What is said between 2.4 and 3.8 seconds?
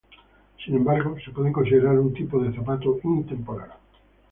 de zapato intemporal.